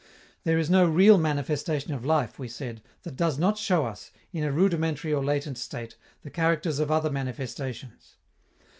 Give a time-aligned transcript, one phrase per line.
[0.45, 4.43] There is no real manifestation of life, we said, that does not show us, in
[4.43, 8.15] a rudimentary or latent state, the characters of other manifestations.